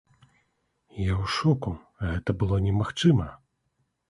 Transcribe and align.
Я 1.11 1.17
у 1.25 1.29
шоку, 1.33 1.75
гэта 2.09 2.35
было 2.41 2.55
немагчыма! 2.65 3.29